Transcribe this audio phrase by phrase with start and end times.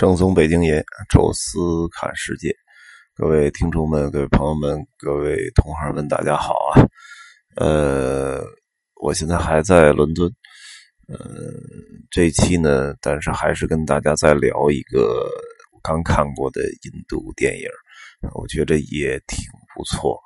[0.00, 1.58] 正宗北京爷，宙斯
[1.92, 2.56] 看世界，
[3.14, 6.80] 各位听众们、各位朋友们、各位同行们，大家好啊！
[7.56, 8.42] 呃，
[8.94, 10.26] 我现在还在伦敦，
[11.06, 11.18] 呃，
[12.10, 15.28] 这期呢，但是还是跟大家再聊一个
[15.82, 17.68] 刚看过的印度电影，
[18.32, 19.44] 我觉得也挺
[19.76, 20.18] 不错，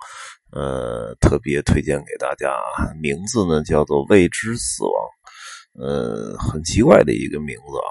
[0.52, 2.48] 呃，特别推荐给大家，
[3.02, 4.92] 名字呢叫做《未知死亡》，
[5.84, 7.76] 呃，很奇怪的一个名字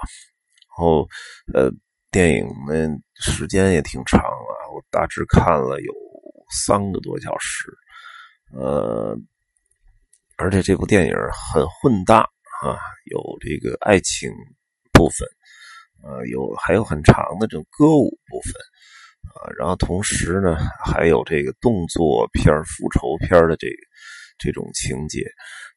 [0.76, 1.06] 然后，
[1.52, 1.70] 呃，
[2.10, 5.94] 电影呢时间也挺长啊，我大致看了有
[6.50, 7.72] 三个多小时，
[8.52, 9.16] 呃，
[10.36, 12.22] 而且这部电影很混搭
[12.62, 14.28] 啊，有这个爱情
[14.92, 15.28] 部分，
[16.02, 18.52] 呃，有还有很长的这种歌舞部分，
[19.30, 23.68] 啊，然后同时呢还有这个动作片、复仇片的这
[24.38, 25.20] 这种情节，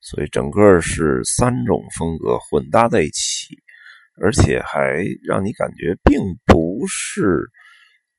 [0.01, 3.55] 所以整个是三种风格混搭在一起。
[4.19, 7.49] 而且还让你感觉并不是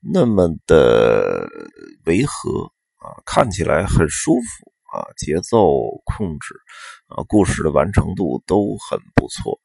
[0.01, 1.49] 那么的
[2.07, 2.65] 违和
[2.99, 5.69] 啊，看起来很舒服啊，节奏
[6.05, 6.55] 控制
[7.09, 9.59] 啊，故事的完成度都很不错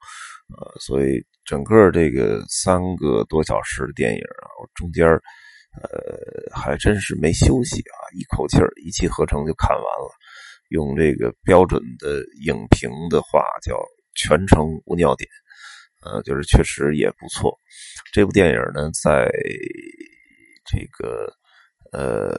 [0.58, 5.20] 啊，所以整个这个三个多小时的电影啊，中间呃
[6.56, 10.12] 还真是没休息啊，一口气儿一气呵成就看完了，
[10.70, 13.78] 用这个标准的影评的话叫
[14.16, 15.30] 全程无尿点。
[16.06, 17.58] 呃，就是确实也不错。
[18.12, 19.30] 这部电影呢，在
[20.66, 21.32] 这个
[21.92, 22.36] 呃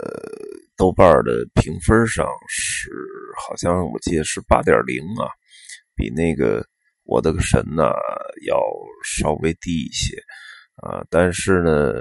[0.76, 2.90] 豆瓣的评分上是
[3.46, 5.28] 好像我记得是八点零啊，
[5.94, 6.60] 比那个
[7.04, 7.84] 《我的个神》呢
[8.46, 8.60] 要
[9.04, 10.16] 稍微低一些
[10.76, 11.04] 啊。
[11.10, 11.94] 但是呢，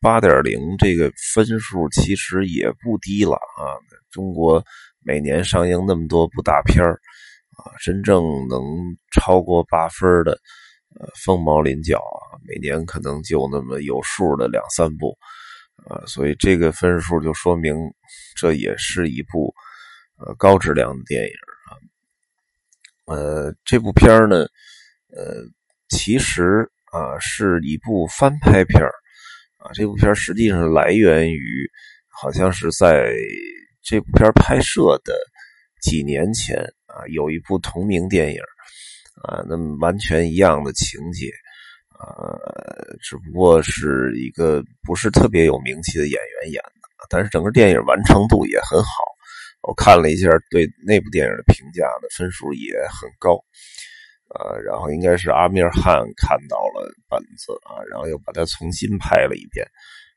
[0.00, 3.78] 八点零这个分数其实也不低了啊。
[4.10, 4.64] 中国
[5.00, 8.60] 每年上映那么多部大片啊，真正能
[9.12, 10.38] 超过八分的。
[11.00, 15.18] 呃，凤毛麟角啊，每年可能就那么有数的两三部，
[15.88, 17.74] 呃，所以这个分数就说明
[18.36, 19.52] 这也是一部
[20.18, 21.32] 呃高质量的电影
[21.66, 21.70] 啊。
[23.06, 24.46] 呃，这部片呢，
[25.16, 25.42] 呃，
[25.88, 28.80] 其实啊是一部翻拍片
[29.58, 29.72] 啊。
[29.74, 31.68] 这部片实际上来源于，
[32.08, 33.12] 好像是在
[33.82, 35.12] 这部片拍摄的
[35.82, 36.56] 几年前
[36.86, 38.40] 啊，有一部同名电影。
[39.22, 41.30] 啊，那么完全一样的情节，
[41.98, 48.88] 呃，只不过是一个不是特别有名气的演员演的，但是整个电影完成度也很好。
[49.62, 53.42] 我看了一下对那部电影的评价的分数也很高，
[54.34, 59.66] 呃，然后应该是阿米尔汗看到了本子啊，然后又把它重新拍了一遍，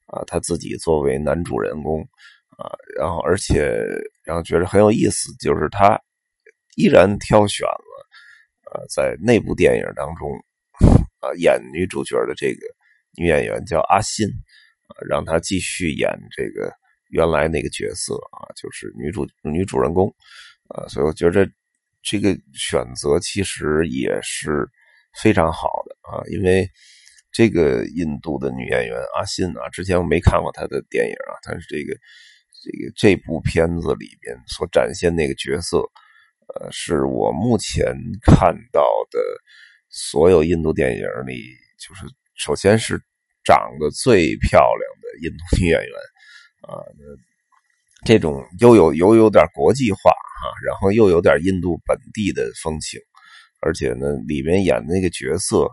[0.07, 2.02] 啊，他自己作为男主人公，
[2.57, 3.80] 啊，然后而且
[4.25, 5.97] 然后觉得很有意思，就是他
[6.75, 7.87] 依然挑选了。
[8.74, 10.30] 呃，在那部电影当中，
[11.22, 12.68] 啊，演女主角的这个
[13.18, 16.70] 女演员叫阿信，啊，让她继续演这个
[17.10, 20.14] 原来那个角色啊，就是女主女主人公，
[20.68, 21.50] 啊，所以我觉得
[22.04, 24.68] 这个选择其实也是
[25.22, 26.70] 非常好的啊，因为
[27.32, 31.98] 这个印度的女演员阿信啊，之前我没看过她的电影啊，但是这个
[32.64, 35.82] 这个这部片子里边所展现那个角色。
[36.56, 37.94] 呃，是我目前
[38.24, 38.81] 看到
[39.12, 39.19] 的
[39.90, 41.44] 所有印度电影里，
[41.78, 43.02] 就是首先是
[43.44, 45.94] 长得最漂亮的印度女演员
[46.62, 46.80] 啊，
[48.06, 53.00] 这种又有又有点国际化啊，然后又有点印度本地的风情，
[53.59, 55.66] 而且呢，里面演的那个角色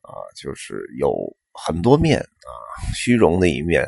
[0.00, 1.14] 啊，就是有
[1.52, 2.50] 很多面啊，
[2.94, 3.82] 虚荣的一面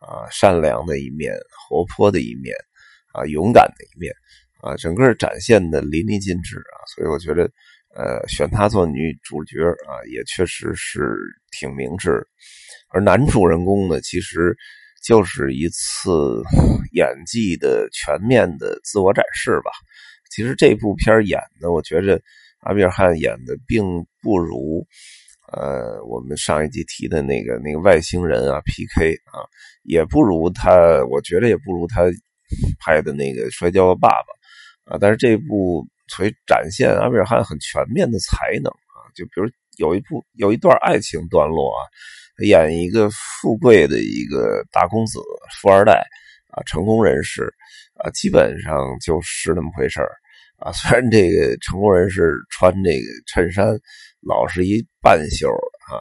[0.00, 1.34] 啊，善良的一面，
[1.68, 2.54] 活泼的一面
[3.12, 4.14] 啊，勇敢的一面。
[4.62, 7.50] 啊，整个展现的淋漓尽致啊，所以我觉得，
[7.96, 9.58] 呃，选她做女主角
[9.88, 11.16] 啊，也确实是
[11.50, 12.24] 挺明智。
[12.94, 14.56] 而男主人公呢，其实
[15.04, 16.10] 就是一次
[16.92, 19.72] 演技的全面的自我展示吧。
[20.30, 22.20] 其实这部片演的，我觉着
[22.60, 23.82] 阿米尔汗演的并
[24.22, 24.86] 不如，
[25.52, 29.14] 呃，我们上一集提的那个那个外星人啊，P.K.
[29.32, 29.42] 啊，
[29.82, 32.02] 也不如他，我觉得也不如他
[32.78, 34.32] 拍的那个《摔跤吧爸爸》。
[34.84, 39.48] 啊，但是这部所以展现阿米尔汗很全面的才能啊，就比如
[39.78, 41.80] 有一部有一段爱情段落啊，
[42.44, 45.18] 演一个富贵的一个大公子
[45.60, 46.04] 富二代
[46.48, 47.44] 啊，成功人士
[47.94, 50.02] 啊，基本上就是那么回事
[50.58, 50.72] 啊。
[50.72, 53.66] 虽然这个成功人士穿这个衬衫
[54.20, 55.96] 老是一半袖啊，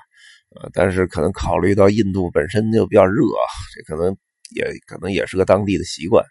[0.59, 4.17] 呃，但是可能考虑到印度本身就比较热啊，这可能
[4.53, 6.25] 也可能也是个当地的习惯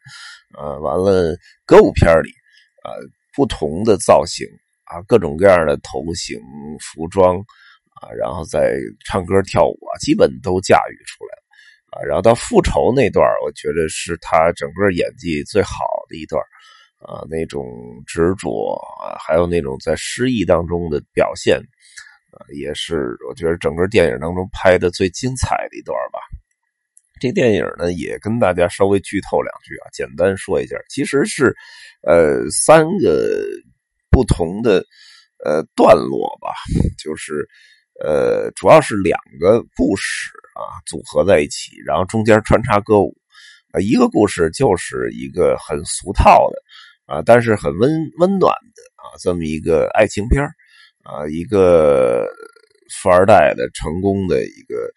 [0.59, 0.77] 啊。
[0.81, 2.31] 完了，歌舞片里。
[2.83, 2.91] 啊，
[3.35, 4.47] 不同的造型
[4.85, 6.39] 啊，各种各样的头型、
[6.81, 7.37] 服装
[8.01, 8.75] 啊，然后再
[9.05, 11.43] 唱歌跳舞啊，基本都驾驭出来了
[11.91, 12.03] 啊。
[12.05, 16.43] 然后到复仇那段，我觉得是他整个演技最好的一段
[16.99, 17.65] 啊，那种
[18.07, 21.59] 执着啊，还有那种在失意当中的表现
[22.33, 26.19] 啊，也是我觉得整个电影当中拍的最精彩的一段吧。
[27.21, 31.55] 这电影呢，也跟大家稍微剧透两句啊，简单说一下，其实是
[32.03, 33.45] 呃三个
[34.11, 34.83] 不同的
[35.45, 36.49] 呃段落吧，
[36.99, 37.47] 就是
[38.03, 43.15] 呃主要是两个故事啊组合在一起，然后中间穿插歌舞
[43.73, 50.43] 啊，一个故事就是一个很俗套的啊，但是很温温暖的啊这么一个爱情片
[51.05, 52.27] 啊，一个
[53.03, 54.91] 富二代的成功的一个。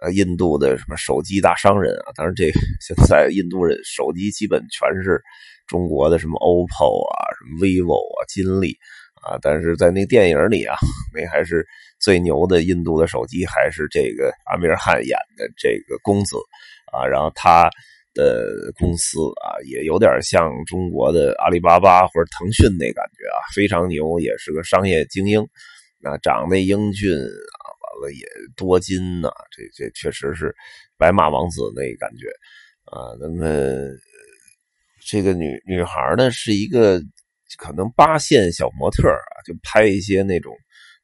[0.00, 2.12] 呃，印度的什么手机大商人啊？
[2.14, 2.44] 当然，这
[2.80, 5.20] 现在印度人手机基本全是
[5.66, 8.76] 中国的，什么 OPPO 啊，什么 vivo 啊，金立
[9.22, 9.36] 啊。
[9.42, 10.76] 但是在那电影里啊，
[11.12, 11.66] 那还是
[11.98, 16.36] 最牛的印度的手机，还是这个阿米尔汗演的这个公子
[16.92, 17.04] 啊。
[17.04, 17.68] 然后他
[18.14, 25.40] 的公司啊，也有点像中国的阿里巴巴或者腾讯那感觉啊，非常牛，也是个商业精英
[26.04, 27.18] 啊，长得英俊。
[28.12, 30.54] 也多金呐，这这确实是
[30.96, 32.26] 白马王子那感觉
[32.84, 33.12] 啊。
[33.20, 33.44] 那么
[35.06, 37.00] 这个女女孩呢，是一个
[37.58, 40.54] 可能八线小模特啊，就拍一些那种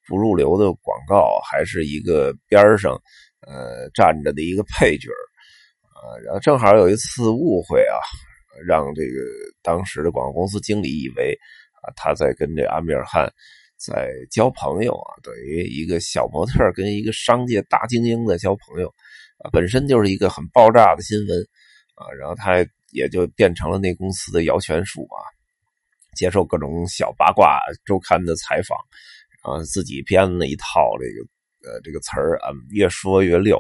[0.07, 2.93] 不入流的广告，还是一个边上
[3.47, 5.09] 呃站着的一个配角
[5.81, 6.17] 啊。
[6.25, 7.97] 然后正好有一次误会啊，
[8.67, 9.13] 让这个
[9.63, 11.37] 当时的广告公司经理以为
[11.83, 13.33] 啊他在跟这阿米尔汗。
[13.77, 18.89] 在交朋友啊，等于一个小模特跟一个商界大精英在交朋友
[19.39, 21.39] 啊，本身就是一个很爆炸的新闻
[21.95, 25.19] 啊，然后他也就变成了那公司的摇钱树啊，
[26.17, 28.79] 接受各种小八卦周刊的采访，
[29.43, 33.59] 然后自己编了一套这个呃这个词儿啊，越说越溜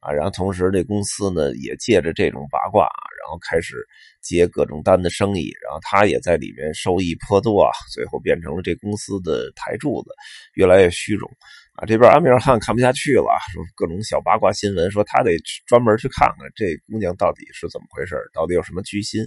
[0.00, 2.88] 啊，然后同时这公司呢也借着这种八卦。
[3.22, 3.76] 然后开始
[4.22, 10.10] 接各种单的生意，然后他也在里面收益颇多啊，最后变成了这公司的台柱子，
[10.54, 11.30] 越来越虚荣
[11.74, 11.84] 啊。
[11.86, 15.36] 这边阿米尔汗看不下去了，说各种小八卦新闻，说他得
[15.66, 19.22] 专门去看看这姑娘到底是怎么回事，到底有什么居心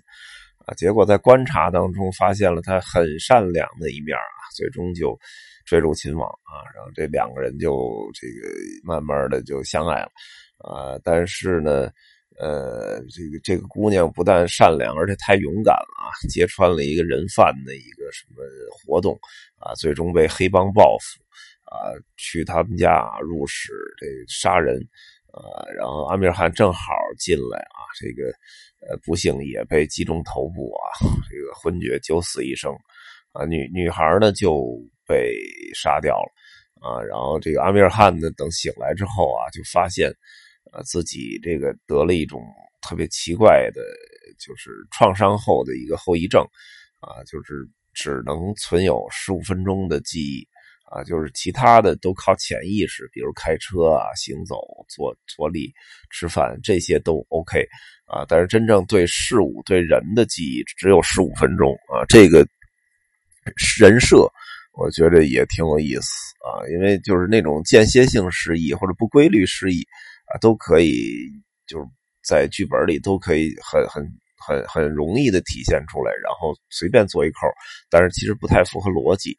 [0.65, 0.73] 啊。
[0.73, 5.17] 结果在观察当中发现了她很善良的一面啊，最终就
[5.65, 6.59] 坠入情网啊。
[6.75, 7.71] 然后这两个人就
[8.19, 8.53] 这个
[8.83, 10.11] 慢慢的就相爱了
[10.63, 11.91] 啊，但是呢。
[12.39, 16.09] 呃，这个这个姑娘不但善良，而且太勇敢了啊！
[16.31, 19.13] 揭穿了一个人贩的一个什么活动
[19.59, 21.21] 啊，最终被黑帮报复
[21.71, 24.75] 啊，去他们家入室这杀人
[25.31, 26.79] 啊，然后阿米尔汗正好
[27.19, 28.29] 进来啊，这个
[28.81, 32.75] 呃不幸也被击中头部啊，这个昏厥九死一生
[33.33, 34.75] 啊，女女孩呢就
[35.07, 35.37] 被
[35.75, 36.31] 杀掉了
[36.81, 40.11] 啊，然后这个阿米尔汗呢等醒来之后啊，就发现。
[40.73, 42.41] 啊，自己这个得了一种
[42.81, 43.81] 特别奇怪的，
[44.39, 46.43] 就是创伤后的一个后遗症，
[46.99, 50.47] 啊，就是只能存有十五分钟的记忆，
[50.85, 54.57] 啊，就是其他的都靠潜意识，比如开车啊、行走、
[54.89, 55.71] 坐坐立、
[56.09, 57.63] 吃饭这些都 OK，
[58.05, 62.43] 啊，但是真正对事物、对人的记忆只有十五分钟，啊，这个
[63.79, 64.27] 人设
[64.73, 66.11] 我觉得也挺有意思
[66.43, 69.85] 啊，因为就是那种间歇性失忆或者不规律失忆。
[70.41, 71.29] 都可以，
[71.67, 71.85] 就是
[72.27, 74.03] 在剧本里都可以很很
[74.45, 77.47] 很很容易的体现出来，然后随便做一扣，
[77.89, 79.31] 但是其实不太符合逻辑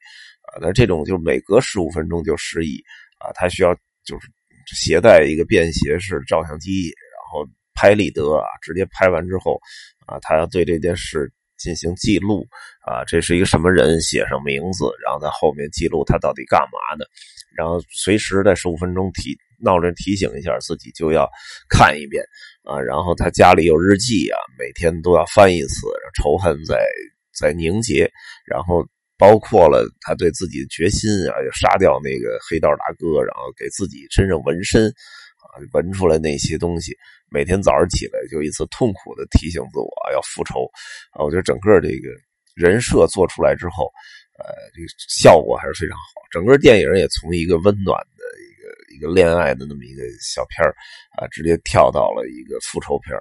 [0.42, 0.60] 啊。
[0.60, 2.82] 那这种就每隔十五分钟就失忆
[3.18, 4.28] 啊，他需要就是
[4.74, 9.60] 携带一个便携式照相机，然后拍立得啊，直接拍完之后
[10.06, 12.46] 啊，他要对这件事进行记录
[12.86, 17.06] 啊，这是一个什么人，写上名字，然后在后面记录他到底干嘛的，
[17.56, 19.36] 然后随时在十五分钟提。
[19.62, 21.28] 闹着提醒一下自己就要
[21.68, 22.24] 看一遍
[22.64, 26.84] 啊，然后他家里有日记啊，每天都要翻一次，仇恨在
[27.38, 28.10] 在凝结，
[28.46, 28.86] 然后
[29.18, 36.96] 包括了他对自己的决心啊，要杀掉那个黑道大哥，然后给自己身上纹身啊，纹出来那些东西，
[37.30, 40.64] 每天早上起来就一次痛苦的提醒自我要复仇
[41.12, 42.08] 啊，我觉得整个这个
[42.54, 43.90] 人设做出来之后，
[44.38, 48.24] 呃，这个效果还是非常好，整个电影也从一个温暖的。
[48.94, 50.66] 一个一个恋爱的那么一个小片
[51.18, 53.14] 啊，直接跳到了一个复仇片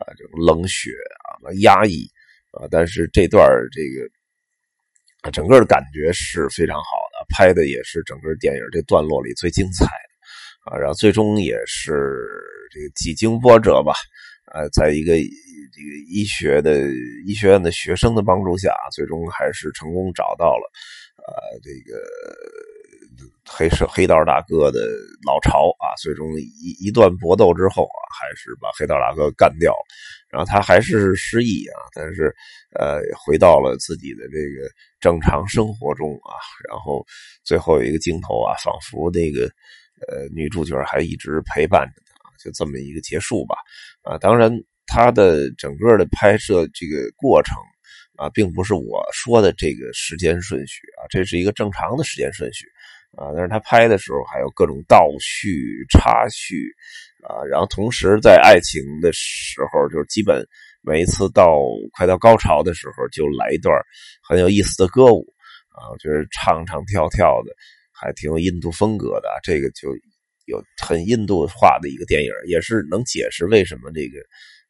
[0.00, 0.90] 啊，这种冷血
[1.22, 2.08] 啊、压抑
[2.50, 12.26] 啊，但是这段这个整个的感觉是非常好的，拍的也是整个电影这段落里最精彩的啊，然后最终也是
[12.72, 13.92] 这个几经波折吧，
[14.46, 15.14] 啊，在一个
[15.72, 16.88] 这个医学的
[17.26, 20.70] 医学院的学生的帮助下，最终还是成功找到了
[21.16, 21.32] 啊
[21.62, 21.98] 这个。
[23.50, 24.78] 黑社黑道大哥的
[25.26, 29.86] 老巢啊，最终一一段搏斗之后啊，还是把黑道大哥干掉了。
[30.28, 32.32] 然后他还是失忆啊，但是
[32.78, 34.70] 呃，回到了自己的这个
[35.00, 36.36] 正常生活中啊。
[36.68, 37.04] 然后
[37.42, 39.50] 最后有一个镜头啊，仿佛那个
[40.06, 43.56] 呃女主角还一直陪伴着他，就这么一个结束吧。
[44.02, 44.52] 啊，当然
[44.88, 47.54] 他的整个的拍摄这个过程。
[48.18, 52.66] 啊，并不是我说的这个时间顺序啊，这是一个正常的时间顺序
[53.16, 53.30] 啊。
[53.32, 56.68] 但是他拍的时候还有各种倒叙、插叙
[57.22, 60.44] 啊，然后同时在爱情的时候，就是基本
[60.82, 63.72] 每一次到快到高潮的时候，就来一段
[64.20, 65.24] 很有意思的歌舞
[65.70, 67.52] 啊，就是唱唱跳跳的
[67.92, 69.28] 还挺有印度风格的。
[69.44, 69.90] 这个就
[70.46, 74.18] 有很印度化的一个电影，也是能解释为什么这个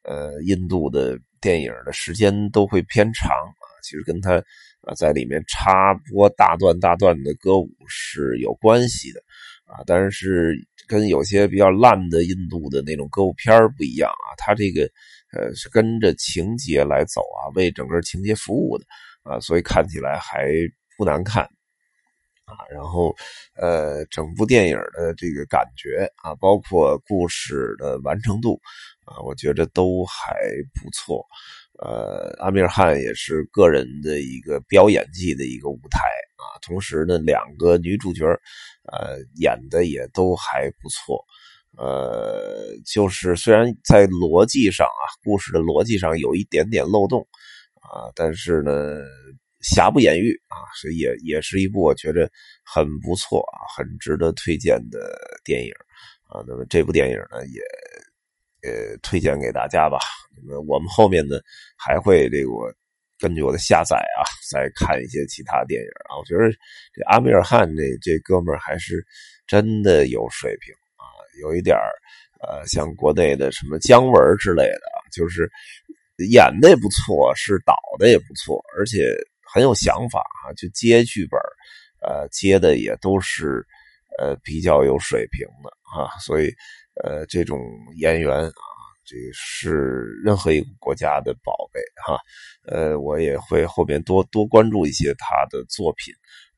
[0.08, 1.18] 呃印度的。
[1.40, 4.34] 电影的时间都会偏长啊，其实跟他
[4.80, 9.20] 啊在里面插播大段大段的歌舞是有关系的
[9.64, 10.56] 啊，但是
[10.88, 14.82] 跟有些比较烂的印度的那种歌舞片不一样啊，他这个
[15.32, 18.84] 呃是跟着情节来走啊，为整个情节服务的
[19.22, 20.48] 啊，所以看起来还
[20.96, 21.48] 不难看
[22.48, 23.14] 啊，然后
[23.54, 28.58] 呃整部电影的这个感觉啊，包括故事的完成度。
[29.08, 30.36] 啊，我觉得都还
[30.74, 31.24] 不错，
[31.80, 36.00] 呃，阿米尔汗也是个人的一个飙演技的一个舞台
[36.36, 38.26] 啊，同时呢，两个女主角，
[38.92, 41.24] 呃，演的也都还不错，
[41.78, 47.26] 呃，就是虽然在逻辑上啊，故事的逻辑上有一点点漏洞
[47.80, 48.72] 啊，但是呢，
[49.60, 52.30] 瑕不掩瑜啊，所以也也是一部我觉得
[52.64, 55.72] 很不错啊，很值得推荐的电影
[56.28, 57.60] 啊，那么这部电影呢也。
[58.60, 59.98] 呃，推荐给大家吧。
[60.44, 61.38] 那么我们后面呢，
[61.76, 62.50] 还会这个
[63.16, 66.18] 根据我的下载啊，再看一些其他电影啊。
[66.18, 66.50] 我觉得
[66.92, 69.06] 这阿米尔汗这这哥们儿还是
[69.46, 71.06] 真的有水平啊，
[71.40, 71.76] 有一点
[72.40, 75.48] 呃，像国内的什么姜文之类的，就是
[76.28, 79.06] 演的也不错，是导的也不错，而且
[79.52, 81.38] 很有想法啊，就接剧本
[82.00, 83.66] 呃，接的也都是
[84.18, 86.50] 呃比较有水平的啊，所以。
[87.04, 87.60] 呃，这种
[87.94, 88.50] 演员啊，
[89.06, 92.18] 这是任何一个国家的宝贝哈。
[92.66, 96.12] 呃，我也会后边多多关注一些他的作品，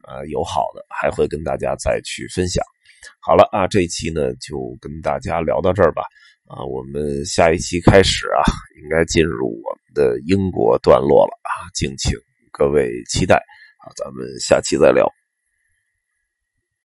[0.09, 2.65] 呃，有好的，还会跟大家再去分享。
[3.21, 6.05] 好了啊，这一期呢就跟大家聊到这儿吧。
[6.49, 8.41] 啊，我们下一期开始啊，
[8.83, 12.17] 应该进入我们的英国段落了啊，敬请
[12.50, 13.37] 各位期待
[13.78, 15.07] 啊，咱们下期再聊。